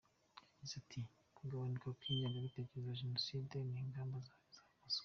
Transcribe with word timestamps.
Yagize 0.47 0.73
ati 0.81 0.99
“Kugabanuka 1.37 1.87
kw’ingengabitekerezo 1.99 2.87
ya 2.89 2.99
Jenoside 3.01 3.55
ni 3.69 3.77
ingamba 3.83 4.17
zafashwe. 4.27 4.63